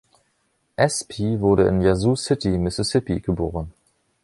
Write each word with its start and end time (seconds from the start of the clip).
Espy 0.77 1.39
wurde 1.41 1.67
in 1.67 1.79
Yazoo 1.79 2.15
City, 2.15 2.49
Mississippi, 2.57 3.19
geboren. 3.19 3.71